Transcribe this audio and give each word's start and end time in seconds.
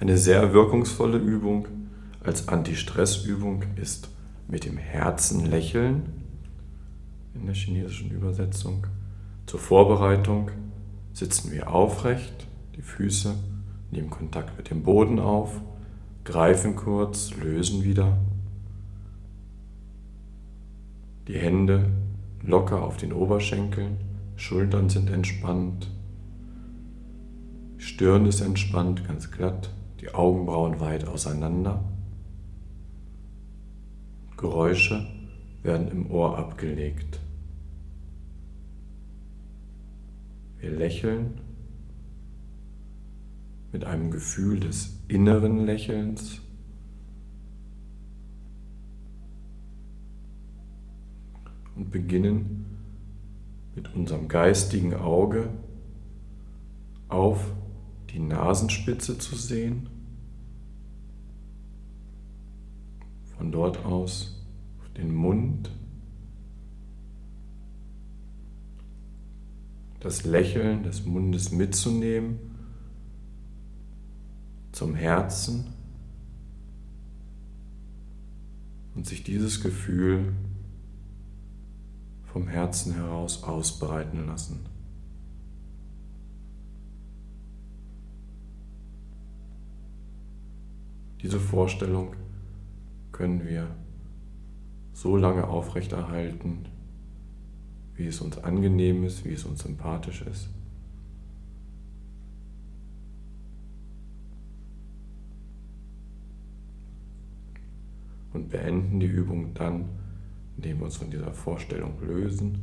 Eine 0.00 0.18
sehr 0.18 0.52
wirkungsvolle 0.52 1.18
Übung 1.18 1.68
als 2.22 2.48
Anti-Stress-Übung 2.48 3.64
ist 3.76 4.08
mit 4.48 4.64
dem 4.64 4.76
Herzen 4.76 5.46
lächeln 5.46 6.02
in 7.34 7.46
der 7.46 7.54
chinesischen 7.54 8.10
Übersetzung. 8.10 8.86
Zur 9.46 9.60
Vorbereitung 9.60 10.50
sitzen 11.12 11.52
wir 11.52 11.70
aufrecht, 11.70 12.46
die 12.76 12.82
Füße 12.82 13.34
nehmen 13.92 14.10
Kontakt 14.10 14.56
mit 14.56 14.70
dem 14.70 14.82
Boden 14.82 15.20
auf, 15.20 15.60
greifen 16.24 16.74
kurz, 16.74 17.34
lösen 17.36 17.84
wieder. 17.84 18.18
Die 21.28 21.38
Hände 21.38 21.90
locker 22.42 22.82
auf 22.82 22.96
den 22.96 23.12
Oberschenkeln, 23.12 23.96
Schultern 24.36 24.88
sind 24.88 25.08
entspannt, 25.08 25.88
Stirn 27.78 28.26
ist 28.26 28.40
entspannt, 28.40 29.06
ganz 29.06 29.30
glatt, 29.30 29.70
die 30.04 30.12
Augenbrauen 30.12 30.80
weit 30.80 31.08
auseinander. 31.08 31.82
Geräusche 34.36 35.06
werden 35.62 35.88
im 35.88 36.10
Ohr 36.10 36.36
abgelegt. 36.36 37.20
Wir 40.58 40.72
lächeln 40.72 41.40
mit 43.72 43.84
einem 43.84 44.10
Gefühl 44.10 44.60
des 44.60 45.00
inneren 45.08 45.64
Lächelns. 45.64 46.42
Und 51.76 51.90
beginnen 51.90 52.66
mit 53.74 53.94
unserem 53.94 54.28
geistigen 54.28 54.92
Auge 54.92 55.48
auf 57.08 57.52
die 58.10 58.20
Nasenspitze 58.20 59.16
zu 59.18 59.34
sehen. 59.34 59.88
Von 63.44 63.52
dort 63.52 63.84
aus 63.84 64.42
auf 64.78 64.88
den 64.94 65.14
Mund. 65.14 65.70
Das 70.00 70.24
Lächeln 70.24 70.82
des 70.82 71.04
Mundes 71.04 71.52
mitzunehmen 71.52 72.38
zum 74.72 74.94
Herzen 74.94 75.66
und 78.94 79.06
sich 79.06 79.22
dieses 79.24 79.60
Gefühl 79.60 80.32
vom 82.32 82.48
Herzen 82.48 82.94
heraus 82.94 83.42
ausbreiten 83.42 84.26
lassen. 84.26 84.60
Diese 91.20 91.38
Vorstellung 91.38 92.16
können 93.14 93.46
wir 93.46 93.68
so 94.92 95.16
lange 95.16 95.46
aufrechterhalten, 95.46 96.66
wie 97.94 98.06
es 98.06 98.20
uns 98.20 98.38
angenehm 98.38 99.04
ist, 99.04 99.24
wie 99.24 99.32
es 99.32 99.44
uns 99.44 99.62
sympathisch 99.62 100.22
ist. 100.22 100.48
Und 108.32 108.50
beenden 108.50 108.98
die 108.98 109.06
Übung 109.06 109.54
dann, 109.54 109.84
indem 110.56 110.78
wir 110.78 110.86
uns 110.86 110.96
von 110.96 111.10
dieser 111.10 111.32
Vorstellung 111.32 111.92
lösen, 112.04 112.58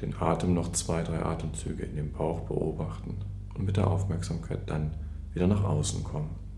den 0.00 0.14
Atem 0.18 0.54
noch 0.54 0.72
zwei, 0.72 1.02
drei 1.02 1.22
Atemzüge 1.22 1.82
in 1.82 1.96
dem 1.96 2.12
Bauch 2.12 2.40
beobachten 2.40 3.18
und 3.54 3.66
mit 3.66 3.76
der 3.76 3.86
Aufmerksamkeit 3.86 4.60
dann 4.70 4.92
wieder 5.34 5.46
nach 5.46 5.62
außen 5.62 6.02
kommen. 6.04 6.49